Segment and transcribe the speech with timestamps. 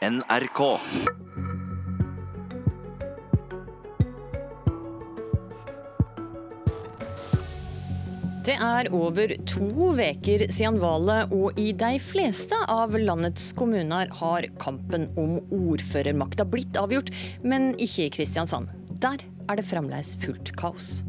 [0.00, 0.60] NRK.
[8.40, 14.48] Det er over to uker siden valget, og i de fleste av landets kommuner har
[14.64, 17.12] kampen om ordførermakta blitt avgjort,
[17.44, 18.72] men ikke i Kristiansand.
[19.04, 21.02] Der er det fremdeles fullt kaos.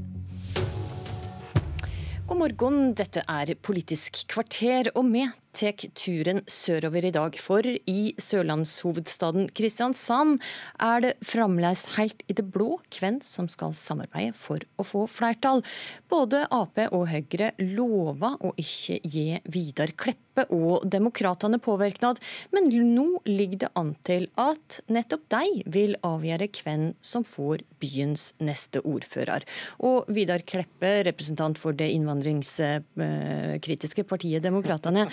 [2.28, 7.38] God morgen, dette er Politisk kvarter, og vi tar turen sørover i dag.
[7.39, 10.39] For i sørlandshovedstaden Kristiansand
[10.82, 15.64] er det fremdeles helt i det blå hvem som skal samarbeide for å få flertall.
[16.11, 22.20] Både Ap og Høyre lover å ikke gi Vidar Kleppe og Demokratene påvirknad,
[22.56, 28.33] men nå ligger det an til at nettopp de vil avgjøre hvem som får byens
[28.39, 29.43] neste ordfører.
[29.83, 35.08] Og Vidar Kleppe, representant for det innvandringskritiske partiet Demokratene.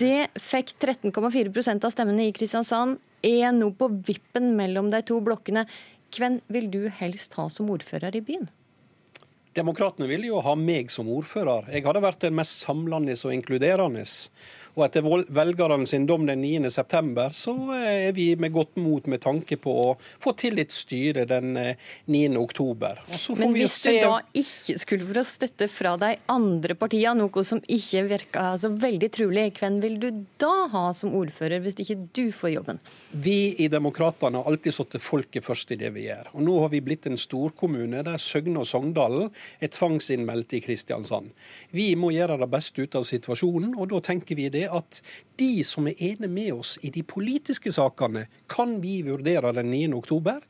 [0.00, 5.66] Det fikk 13,4% av stemmene i Kristiansand, er nå på vippen mellom de to blokkene.
[6.16, 8.48] Hvem vil du helst ha som ordfører i byen?
[9.54, 11.66] Demokratene ville jo ha meg som ordfører.
[11.74, 14.04] Jeg hadde vært den mest samlende og inkluderende.
[14.76, 15.02] Og etter
[15.34, 19.74] velgerne sin dom den 9.9, så eh, er vi med godt mot med tanke på
[19.74, 22.86] å få til et styre den 9.10.
[22.86, 23.96] Eh, Men hvis se...
[23.98, 28.70] du da ikke skulle få støtte fra de andre partiene, noe som ikke virker så
[28.70, 32.80] veldig trolig, hvem vil du da ha som ordfører, hvis ikke du får jobben?
[33.10, 36.30] Vi i Demokratene har alltid satt folket først i det vi gjør.
[36.36, 41.30] Og nå har vi blitt en storkommune der Søgne og Sogndalen er tvangsinnmeldt i Kristiansand.
[41.70, 45.00] Vi må gjøre det beste ut av situasjonen, og da tenker vi det at
[45.40, 49.92] de som er enige med oss i de politiske sakene, kan vi vurdere den 9.
[49.96, 50.40] oktober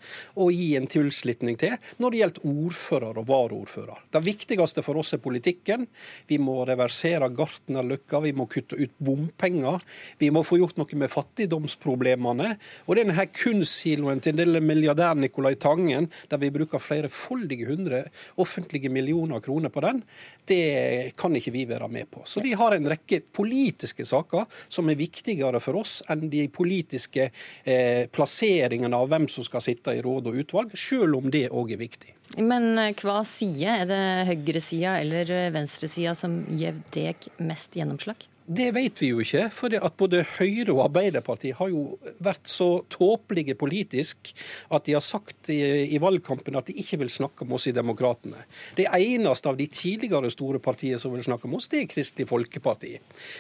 [0.40, 4.06] og gi en tilslutning til når det gjelder ordfører og varaordfører.
[4.10, 5.86] Det viktigste for oss er politikken.
[6.30, 9.82] Vi må reversere Gartnerløkka, vi må kutte ut bompenger.
[10.18, 12.54] Vi må få gjort noe med fattigdomsproblemene.
[12.88, 18.04] Og denne kunstsiloen til den milliardær Nicolai Tangen, der vi bruker flere foldige hundre
[18.40, 20.02] offentlige offentlige millioner kroner på den,
[20.44, 22.22] det kan ikke vi være med på.
[22.24, 27.30] Så vi har en rekke politiske saker som er viktigere for oss enn de politiske
[27.64, 31.72] eh, plasseringene av hvem som skal sitte i råd og utvalg, selv om det òg
[31.72, 32.14] er viktig.
[32.38, 33.68] Men eh, hva side?
[33.70, 38.29] Er det høyresida eller venstresida som gir deg mest gjennomslag?
[38.50, 39.44] Det vet vi jo ikke.
[39.54, 44.32] For at både Høyre og Arbeiderpartiet har jo vært så tåpelige politisk
[44.74, 45.60] at de har sagt i,
[45.94, 48.42] i, valgkampen at de ikke vil snakke om oss i Demokratene.
[48.74, 52.26] Det eneste av de tidligere store partiene som vil snakke om oss, det er Kristelig
[52.32, 52.96] Folkeparti.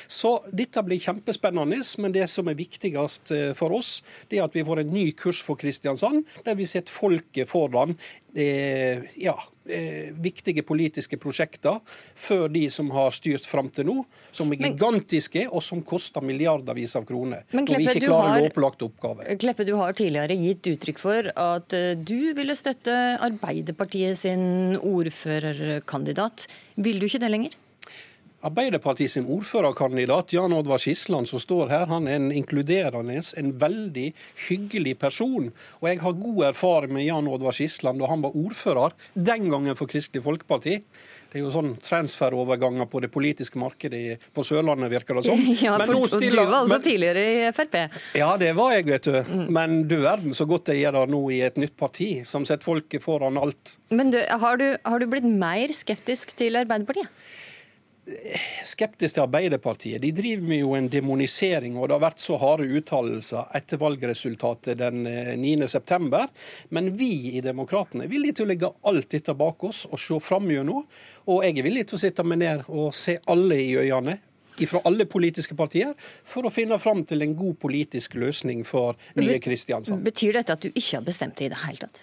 [0.06, 3.96] Så dette blir kjempespennende, men det som er viktigst eh, for oss,
[4.30, 7.96] det er at vi får en ny kurs for Kristiansand, der vi setter folket foran
[8.38, 9.34] eh, ja,
[9.66, 11.80] eh, viktige politiske prosjekter
[12.14, 13.98] før de som har styrt fram til nå,
[14.30, 14.99] som er gigantiske
[15.50, 17.44] og som koster milliardervis av kroner.
[17.52, 19.32] Men Kleppe, når vi ikke klarer har, lovpålagte oppgaver.
[19.40, 26.46] Kleppe, du har tidligere gitt uttrykk for at eh, du ville støtte Arbeiderpartiet sin ordførerkandidat.
[26.80, 27.58] Vil du ikke det lenger?
[28.40, 34.06] Arbeiderpartiet sin ordførerkandidat Jan Oddvar Skisland som står her, han er en inkluderende, en veldig
[34.48, 35.50] hyggelig person.
[35.82, 39.76] Og jeg har god erfaring med Jan Oddvar Skisland da han var ordfører, den gangen
[39.76, 40.78] for Kristelig Folkeparti.
[41.30, 45.44] Det er jo sånn transferoverganger på det politiske markedet på Sørlandet, virker det som.
[45.60, 47.76] Ja, for stiller, du var også men, tidligere i Frp?
[48.18, 49.20] Ja, det var jeg, vet du.
[49.28, 49.44] Mm.
[49.52, 52.64] Men du verden så godt jeg gjør det nå i et nytt parti, som setter
[52.64, 53.76] folket foran alt.
[53.92, 57.12] Men du, har, du, har du blitt mer skeptisk til Arbeiderpartiet?
[58.64, 60.00] Skeptisk til Arbeiderpartiet.
[60.02, 64.78] De driver med jo en demonisering, og det har vært så harde uttalelser etter valgresultatet
[64.80, 66.08] den 9.9.
[66.16, 66.26] Eh,
[66.70, 70.18] Men vi i Demokratene er villige til å legge alt dette bak oss og se
[70.24, 70.86] fram gjennom.
[71.28, 74.18] Og jeg er villig til å sitte meg ned og se alle i øynene
[74.68, 79.38] fra alle politiske partier for å finne fram til en god politisk løsning for nye
[79.40, 80.04] Kristiansand.
[80.04, 82.02] Betyr dette at du ikke har bestemt det i det hele tatt?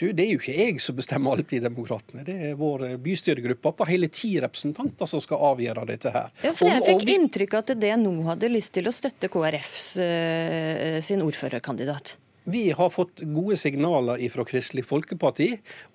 [0.00, 2.24] Du, Det er jo ikke jeg som bestemmer alt i Demokratene.
[2.24, 6.32] Det er vår bystyregruppe på hele ti representanter som skal avgjøre dette her.
[6.40, 9.92] Ja, for Jeg fikk inntrykk av at det nå hadde lyst til å støtte KrFs
[10.00, 12.14] uh, sin ordførerkandidat.
[12.44, 15.50] Vi har fått gode signaler fra Kristelig Folkeparti,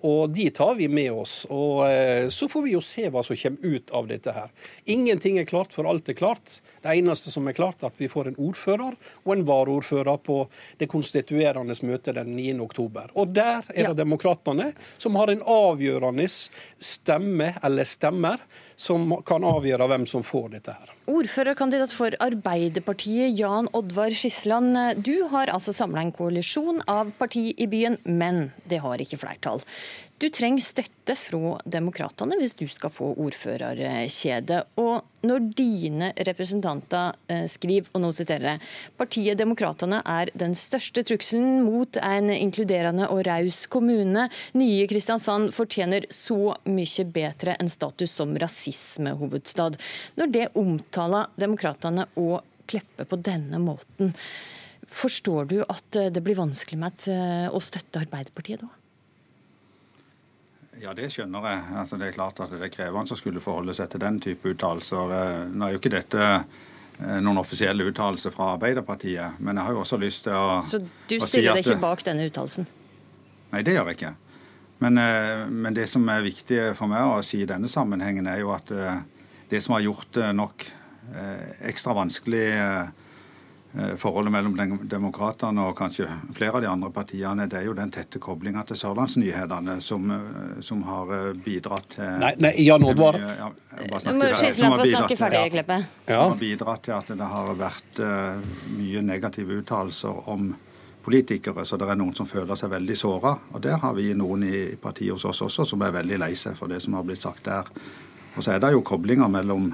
[0.06, 1.34] og de tar vi med oss.
[1.50, 4.52] Og eh, Så får vi jo se hva som kommer ut av dette her.
[4.84, 6.60] Ingenting er klart for alt er klart.
[6.82, 8.94] Det eneste som er klart, er at vi får en ordfører
[9.24, 10.38] og en varaordfører på
[10.78, 12.60] det konstituerende møtet den 9.
[12.62, 13.10] oktober.
[13.18, 13.96] Og der er det ja.
[14.06, 14.70] Demokratene
[15.02, 18.42] som har en avgjørende stemme, eller stemmer,
[18.76, 20.95] som kan avgjøre hvem som får dette her.
[21.06, 24.74] Ordførerkandidat for Arbeiderpartiet, Jan Oddvar Skisland.
[25.06, 29.62] Du har altså samla en koalisjon av parti i byen, men det har ikke flertall.
[30.16, 34.62] Du trenger støtte fra Demokratene hvis du skal få ordførerkjedet.
[34.80, 38.62] Og når dine representanter eh, skriver, og nå siterer jeg,
[38.96, 44.24] partiet Demokratene er den største trusselen mot en inkluderende og raus kommune.
[44.56, 49.76] Nye Kristiansand fortjener så mye bedre enn status som rasismehovedstad.
[50.16, 54.16] Når det omtaler Demokratene og Kleppe på denne måten,
[54.88, 58.72] forstår du at det blir vanskelig med eh, å støtte Arbeiderpartiet da?
[60.82, 61.60] Ja, det skjønner jeg.
[61.80, 64.52] Altså, det er klart at det er krevende å skulle forholde seg til den type
[64.52, 65.14] uttalelser.
[65.16, 69.76] Eh, nå er jo ikke dette eh, noen offisielle uttalelser fra Arbeiderpartiet, men jeg har
[69.76, 72.28] jo også lyst til å si at Så du stiller si deg ikke bak denne
[72.28, 72.68] uttalelsen?
[73.54, 74.12] Nei, det gjør jeg ikke.
[74.84, 78.42] Men, eh, men, det som er viktig for meg å si i denne sammenhengen, er
[78.44, 78.74] jo at
[79.48, 80.68] det som har gjort det nok
[81.70, 82.46] ekstra vanskelig
[84.00, 88.20] forholdet mellom Demokratene og kanskje flere av de andre partiene, det er jo den tette
[88.22, 93.18] koblinga til Sørlandsnyhetene som, eh, som, har eh, bidratt til Nei, nei Jan Oddvar.
[93.20, 93.50] Ja,
[94.00, 98.00] som, har bidratt, som har bidratt til at det har vært
[98.78, 100.48] mye negative uttalelser om
[101.04, 103.34] politikere, så det er noen som føler seg veldig såra.
[103.52, 106.56] Og der har vi noen i partiet hos oss også som er veldig lei seg
[106.58, 107.68] for det som har blitt sagt der.
[108.36, 109.68] Og så er det jo koblinger mellom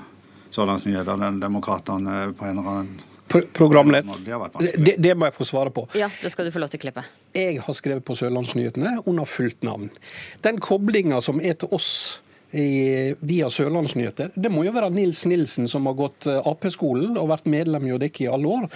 [0.53, 3.12] Sørlandsnyhetene og Demokratene på en eller annen
[3.57, 4.25] programleder.
[4.77, 5.87] Det, det, må jeg få svare på.
[5.99, 7.05] Ja, det skal du få lov til å klippe.
[7.37, 9.91] Jeg har skrevet på Sørlandsnyhetene under fullt navn.
[10.45, 12.21] Den koblinga som er til oss
[12.53, 14.33] i, via Sørlandsnyheter.
[14.35, 17.95] Det må jo være Nils Nilsen, som har gått eh, Ap-skolen og vært medlem i
[17.97, 18.67] Odekke i alle år,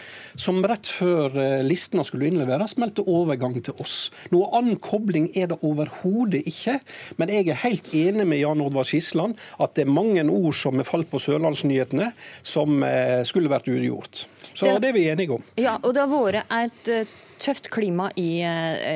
[0.40, 3.96] som rett før eh, listene skulle innleveres, meldte overgang til oss.
[4.32, 6.78] Noe annen kobling er det overhodet ikke.
[7.20, 10.81] Men jeg er helt enig med Jan Oddvar Skisland at det er mange ord som
[10.81, 12.11] er falt på Sørlandsnyhetene,
[12.46, 14.25] som eh, skulle vært ugjort.
[14.56, 15.46] Så det, det er vi enige om.
[15.61, 18.40] Ja, og det har vært et tøft klima i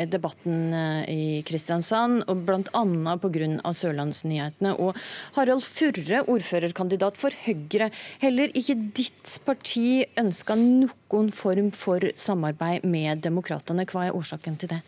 [0.08, 0.72] debatten
[1.04, 3.16] i Kristiansand, og bl.a.
[3.20, 3.72] pga.
[3.76, 4.69] Sørlandsnyhetene.
[4.76, 4.96] Og
[5.36, 7.90] Harald Furre, ordførerkandidat for Høyre.
[8.22, 13.86] Heller ikke ditt parti ønska noen form for samarbeid med Demokratene.
[13.88, 14.80] Hva er årsaken til det?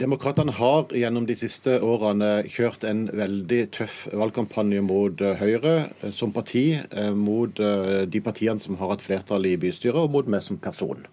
[0.00, 6.34] Demokratene har gjennom de siste årene kjørt en veldig tøff valgkampanje mot eh, Høyre som
[6.36, 6.78] parti,
[7.16, 11.08] mot de partiene som har hatt flertall i bystyret, og mot meg som person.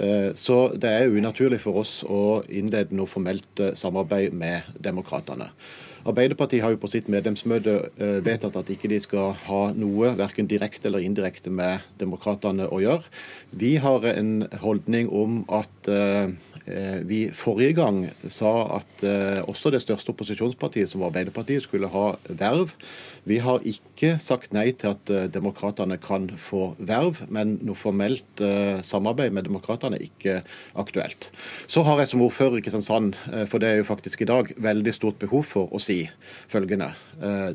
[0.00, 5.50] Eh, så det er unaturlig for oss å innlede noe formelt eh, samarbeid med demokratene.
[6.08, 10.48] Arbeiderpartiet har jo på sitt medlemsmøte eh, vedtatt at ikke de skal ha noe verken
[10.48, 13.04] direkte eller indirekte med demokratene å gjøre.
[13.50, 15.68] Vi har en holdning om at
[17.08, 19.02] vi forrige gang sa at
[19.48, 22.74] også det største opposisjonspartiet, som var Arbeiderpartiet, skulle ha verv.
[23.26, 28.44] Vi har ikke sagt nei til at demokratene kan få verv, men noe formelt
[28.86, 30.36] samarbeid med demokratene er ikke
[30.78, 31.30] aktuelt.
[31.66, 33.18] Så har jeg som ordfører i Kristiansand,
[33.50, 35.98] for det er jo faktisk i dag, veldig stort behov for å si
[36.50, 36.92] følgende.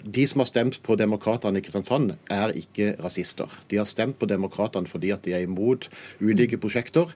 [0.03, 3.51] De som har stemt på demokratene i Kristiansand, er ikke rasister.
[3.71, 5.89] De har stemt på demokratene fordi at de er imot
[6.21, 7.11] ulike prosjekter,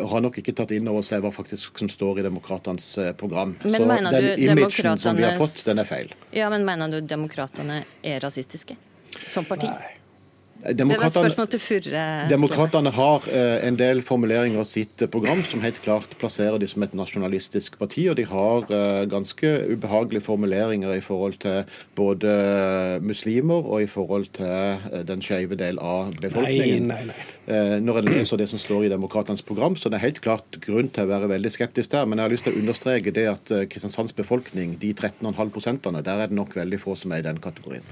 [0.00, 3.56] og har nok ikke tatt inn over seg hva faktisk som står i demokratenes program.
[3.64, 6.14] Men Så den imagen som vi har fått, den er feil.
[6.36, 8.78] Ja, men mener du demokratene er rasistiske
[9.26, 9.66] som parti?
[9.66, 9.99] Nei.
[10.60, 16.68] Demokratene, demokratene har eh, en del formuleringer i sitt program som helt klart plasserer de
[16.68, 18.04] som et nasjonalistisk parti.
[18.12, 21.64] Og de har eh, ganske ubehagelige formuleringer i forhold til
[21.96, 22.34] både
[23.00, 26.92] muslimer og i forhold til eh, den skeive del av befolkningen.
[26.92, 27.80] Nei, nei, nei.
[27.80, 30.92] Når en leser det som står i Demokratenes program, så det er helt klart grunn
[30.92, 32.06] til å være veldig skeptisk der.
[32.06, 36.26] Men jeg har lyst til å understreke det at Kristiansands befolkning, de 13,5 der er
[36.28, 37.86] det nok veldig få som er i den kategorien.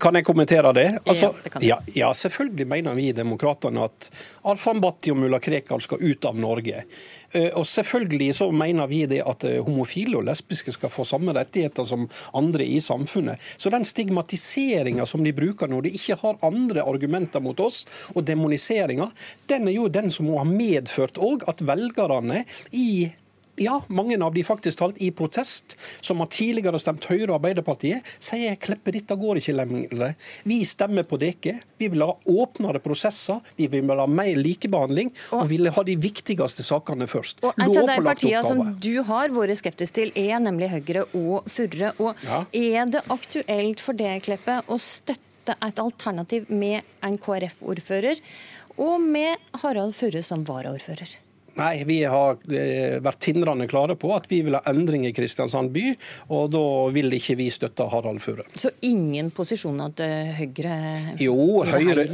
[0.00, 0.86] Kan jeg kommentere det?
[1.04, 4.08] Altså, ja, ja, selvfølgelig mener vi demokratene at
[4.48, 6.84] Arfan Bhatti og mulla Krekar skal ut av Norge.
[7.32, 11.34] Eh, og selvfølgelig så mener vi det at eh, homofile og lesbiske skal få samme
[11.36, 13.40] rettigheter som andre i samfunnet.
[13.60, 17.84] Så den stigmatiseringa som de bruker når de ikke har andre argumenter mot oss,
[18.16, 19.10] og demoniseringa,
[19.52, 23.10] den er jo den som må ha medført òg at velgerne i
[23.56, 28.06] ja, mange av de faktisk talt i protest, som har tidligere stemt Høyre og Arbeiderpartiet,
[28.22, 30.14] sier Kleppe dette går ikke lenger.
[30.48, 31.58] Vi stemmer på dere.
[31.78, 35.96] Vi vil ha åpnere prosesser, vi vil ha mer likebehandling, og, og vil ha de
[36.00, 37.42] viktigste sakene først.
[37.44, 41.50] Og Et av de partiene som du har vært skeptisk til, er nemlig Høyre og
[41.52, 41.92] Furre.
[42.00, 42.44] Og ja.
[42.56, 48.22] Er det aktuelt for deg, Kleppe, å støtte et alternativ med en KrF-ordfører,
[48.80, 51.18] og med Harald Furre som varaordfører?
[51.60, 55.72] Nei, vi har eh, vært tindrende klare på at vi vil ha endring i Kristiansand
[55.74, 55.84] by,
[56.32, 56.62] og da
[56.94, 58.46] vil ikke vi støtte Harald Furre.
[58.56, 60.76] Så ingen posisjoner til Høyre?
[61.20, 61.36] Jo,
[61.68, 62.06] Høyre,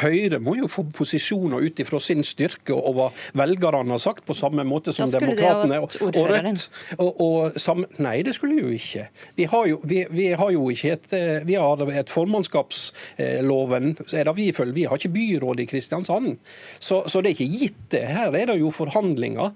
[0.00, 4.36] Høyre må jo få posisjoner ut ifra sin styrke og hva velgerne har sagt, på
[4.36, 6.66] samme måte som Demokratene og, og Rødt.
[6.96, 9.06] Og, og, sam, nei, det skulle jo ikke.
[9.36, 14.30] Vi har jo, vi, vi har jo ikke et, eh, vi har et formannskapsloven, er
[14.30, 14.76] det vi følger.
[14.76, 16.32] Vi har ikke byråd i Kristiansand.
[16.80, 18.02] Så, så det er ikke gitt, det.
[18.16, 19.52] Her er det jo for forhandlinger.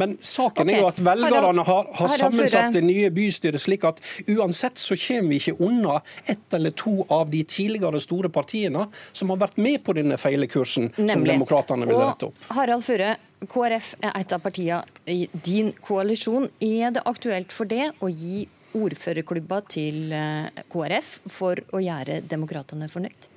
[0.00, 0.76] Men saken okay.
[0.76, 5.34] er jo at velgerne har, har sammensatt det nye bystyret slik at uansett så kommer
[5.34, 6.00] vi ikke unna
[6.30, 10.90] ett eller to av de tidligere store partiene som har vært med på denne feilekursen
[10.96, 12.50] som demokratene vil rette opp.
[12.54, 13.14] Harald Fure,
[13.50, 16.48] KrF er et av partiene i din koalisjon.
[16.64, 22.90] Er det aktuelt for det å gi ordførerklubba til eh, KrF for å gjøre demokratene
[22.90, 23.30] fornøyd?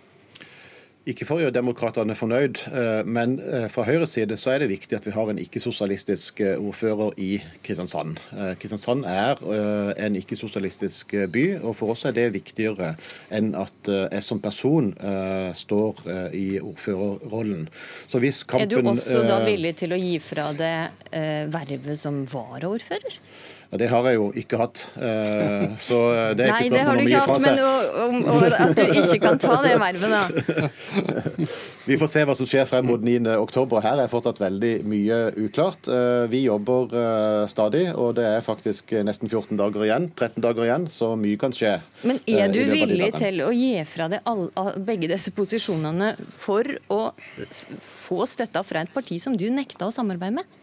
[1.08, 4.72] Ikke for å gjøre demokratene fornøyd, eh, men eh, fra Høyres side så er det
[4.74, 7.30] viktig at vi har en ikke-sosialistisk eh, ordfører i
[7.64, 8.20] Kristiansand.
[8.60, 9.40] Kristiansand er
[10.04, 12.94] en ikke-sosialistisk by, og for oss er det viktigere
[13.34, 14.90] enn at jeg som person
[15.56, 16.02] står
[16.36, 17.68] i ordførerrollen.
[18.10, 21.14] Kampen Er du også da villig til å gi fra deg
[21.54, 23.20] vervet som varaordfører?
[23.70, 24.82] Ja, Det har jeg jo ikke hatt.
[24.96, 25.98] Eh, så
[26.38, 27.58] det er Nei, ikke spørsmål om å gi fra seg.
[27.58, 30.68] Men og, og at du ikke kan ta det vervet, da.
[31.90, 33.76] Vi får se hva som skjer frem mot 9.10.
[33.84, 35.88] Her er fortsatt veldig mye uklart.
[35.92, 40.10] Eh, vi jobber eh, stadig, og det er faktisk nesten 14 dager igjen.
[40.16, 41.78] 13 dager igjen, så mye kan skje.
[42.08, 44.24] Men er du villig til å gi fra deg
[44.88, 47.02] begge disse posisjonene for å
[47.84, 50.58] få støtta fra et parti som du nekta å samarbeide med?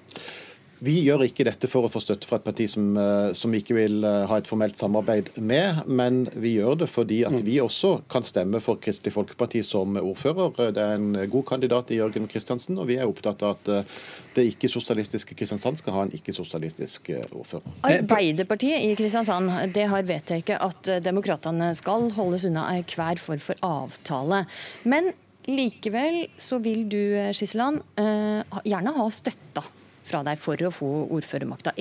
[0.85, 3.77] Vi gjør ikke dette for å få støtte fra et parti som, eh, som ikke
[3.77, 8.03] vil eh, ha et formelt samarbeid med, men vi gjør det fordi at vi også
[8.13, 10.75] kan stemme for Kristelig Folkeparti som ordfører.
[10.77, 13.95] Det er en god kandidat i Jørgen Kristiansen, og vi er opptatt av at eh,
[14.35, 17.79] det ikke-sosialistiske Kristiansand skal ha en ikke-sosialistisk ordfører.
[17.89, 24.43] Arbeiderpartiet i Kristiansand det har vedtatt at demokratene skal holdes unna enhver form for avtale.
[24.85, 25.15] Men
[25.49, 27.01] likevel så vil du,
[27.37, 29.65] Skisseland, gjerne ha støtta
[30.05, 31.75] fra deg for å få ordførermakta.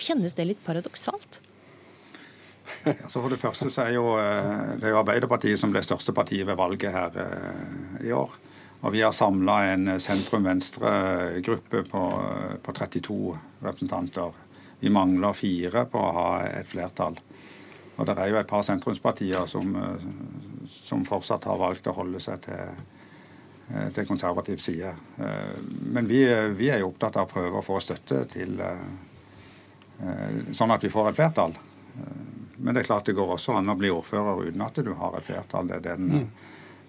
[0.00, 1.40] Kjennes det litt paradoksalt?
[2.86, 6.14] Altså for Det første så er jo, eh, det er jo Arbeiderpartiet som ble største
[6.14, 8.36] partiet ved valget her eh, i år.
[8.80, 12.04] Og Vi har samla en sentrum-venstre-gruppe på,
[12.62, 13.16] på 32
[13.60, 14.38] representanter.
[14.80, 17.18] Vi mangler fire på å ha et flertall.
[17.98, 20.06] Og Det er jo et par sentrumspartier som, eh,
[20.70, 22.99] som fortsatt har valgt å holde seg til Eh,
[23.94, 24.94] til konservativ side.
[25.18, 25.58] Eh,
[25.92, 26.24] men vi,
[26.56, 28.86] vi, er jo opptatt av å prøve å få støtte til eh,
[30.56, 31.56] sånn at vi får et flertall.
[32.60, 35.16] Men det er klart det går også an å bli ordfører uten at du har
[35.16, 35.68] et flertall.
[35.68, 36.26] Det er den, mm.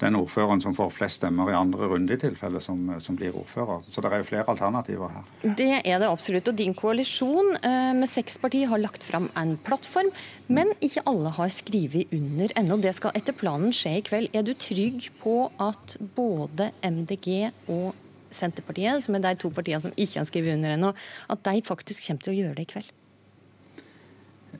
[0.01, 3.86] Den ordføreren som får flest stemmer i andre runde i tilfelle, som, som, blir ordfører.
[3.89, 5.31] Så det er jo flere alternativer her.
[5.46, 6.50] Det er det absolutt.
[6.50, 10.10] Og din koalisjon med seks partier har lagt fram en plattform
[10.51, 12.77] men ikke alle har skrevet under ennå.
[12.81, 14.31] Det skal etter planen skje i kveld.
[14.36, 17.93] Er du trygg på at både MDG og
[18.31, 20.93] Senterpartiet, som er de to partiene som ikke har skrevet under ennå,
[21.31, 22.91] at de faktisk kommer til å gjøre det i kveld?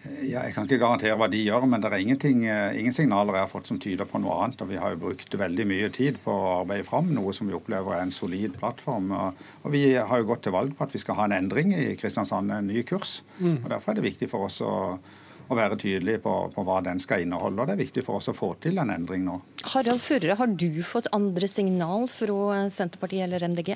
[0.02, 3.46] Ja, jeg kan ikke garantere hva de gjør, men det er ingenting, ingen signaler jeg
[3.46, 4.64] har fått som tyder på noe annet.
[4.64, 7.58] og Vi har jo brukt veldig mye tid på å arbeide fram noe som vi
[7.58, 9.14] opplever er en solid plattform.
[9.14, 11.92] Og Vi har jo gått til valg på at vi skal ha en endring i
[12.02, 13.20] Kristiansand, en ny kurs.
[13.38, 13.60] Mm.
[13.62, 14.74] og Derfor er det viktig for oss å
[15.52, 17.62] å være tydelig på, på, hva den skal inneholde.
[17.62, 19.40] og Det er viktig for oss å få til en endring nå.
[19.74, 23.76] Harald Furre, har du fått andre signal fra Senterpartiet eller MDG?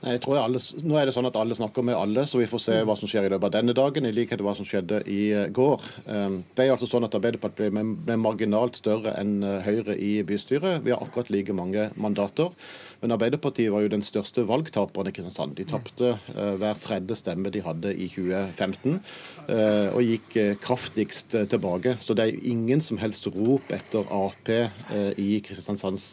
[0.00, 2.62] Jeg tror alle, nå er det sånn at alle snakker med alle, så vi får
[2.64, 5.02] se hva som skjer i løpet av denne dagen, i likhet med hva som skjedde
[5.10, 5.84] i eh, går.
[6.08, 10.80] Ehm, det er altså sånn at Arbeiderpartiet ble marginalt større enn eh, Høyre i bystyret.
[10.86, 12.54] Vi har akkurat like mange mandater.
[13.00, 15.56] Men Arbeiderpartiet var jo den største valgtaperen i Kristiansand.
[15.56, 18.98] De tapte uh, hver tredje stemme de hadde i 2015,
[19.48, 21.96] uh, og gikk uh, kraftigst tilbake.
[22.02, 24.52] Så det er ingen som helst rop etter Ap
[25.20, 26.04] i Kristiansands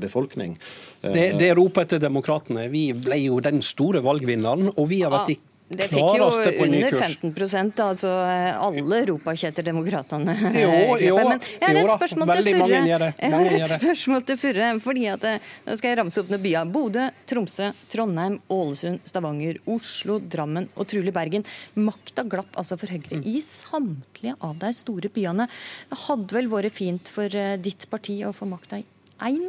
[0.00, 0.56] befolkning.
[1.02, 2.66] Det, det er rop etter demokratene.
[2.72, 6.26] Vi ble jo den store valgvinneren, og vi har vært i det fikk jo
[6.62, 10.34] under 15 altså alle ropa ikke etter Demokratene.
[10.54, 12.78] Jo, jo, Men jeg har et spørsmål til Furre.
[12.86, 16.44] Jeg har et spørsmål til Furre, fordi at eh, Nå skal jeg ramse opp noen
[16.44, 16.70] byer.
[16.70, 21.46] Bodø, Tromsø, Trondheim, Ålesund, Stavanger, Oslo, Drammen og trolig Bergen.
[21.74, 25.50] Makta glapp altså for Høyre i samtlige av de store byene.
[25.90, 28.86] Det hadde vel vært fint for eh, ditt parti å få makta i
[29.26, 29.48] én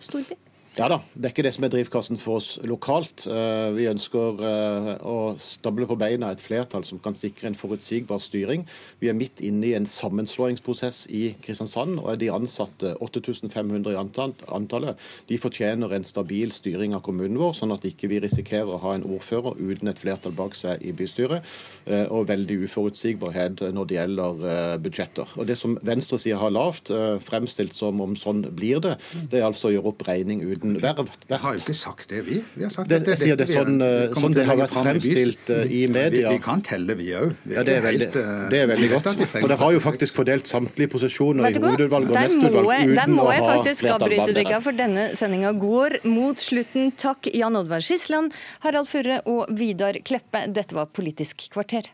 [0.00, 0.47] storby?
[0.78, 3.24] Ja da, det er ikke det som er drivkassen for oss lokalt.
[3.26, 8.20] Eh, vi ønsker eh, å stable på beina et flertall som kan sikre en forutsigbar
[8.22, 8.62] styring.
[9.00, 13.98] Vi er midt inne i en sammenslåingsprosess i Kristiansand, og er de ansatte 8500 i
[13.98, 18.78] antallet, de fortjener en stabil styring av kommunen vår, sånn at ikke vi risikerer å
[18.84, 21.42] ha en ordfører uten et flertall bak seg i bystyret,
[21.90, 25.34] eh, og veldig uforutsigbarhet når det gjelder budsjetter.
[25.42, 26.94] Og Det som venstresida har lavt,
[27.26, 28.94] fremstilt som om sånn blir det,
[29.26, 31.08] det er altså å gjøre opp regning uten uten verv.
[31.28, 32.38] Vi har jo ikke sagt det, vi.
[32.54, 35.72] vi har sagt det, det, det, det sånn, eh, sånn det har vært fremstilt eh,
[35.72, 36.28] i media.
[36.30, 37.34] Vi, vi, kan telle, vi òg.
[37.52, 39.10] Ja, det er veldig, eh, det er veldig godt.
[39.34, 42.72] For dere har jo faktisk fordelt samtlige posisjoner i hovedutvalg og neste utvalg uten å
[42.72, 46.92] ha flertall Der må jeg faktisk avbryte dere, for denne sendinga går mot slutten.
[46.98, 48.34] Takk Jan Oddvar Skisland,
[48.64, 50.46] Harald Furre og Vidar Kleppe.
[50.52, 51.92] Dette var Politisk kvarter.